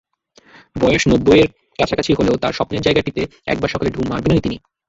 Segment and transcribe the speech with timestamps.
[0.75, 1.49] বয়স নব্বইয়ের
[1.79, 3.21] কাছাকাছি হলেও তাঁর স্বপ্নের জায়গাটিতে
[3.47, 4.57] একবার সকালে ঢুঁ মারবেনই তিনি।